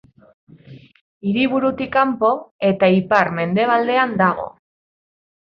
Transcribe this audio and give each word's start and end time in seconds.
Hiriburutik 1.33 1.93
kanpo 1.97 2.31
eta 2.71 2.91
ipar-mendebaldean 3.03 4.17
dago. 4.27 4.51